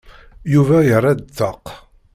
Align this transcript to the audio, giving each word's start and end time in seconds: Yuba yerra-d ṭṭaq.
Yuba 0.53 0.77
yerra-d 0.87 1.21
ṭṭaq. 1.27 1.65